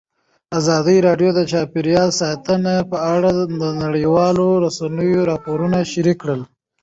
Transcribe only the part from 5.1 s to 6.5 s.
راپورونه شریک کړي.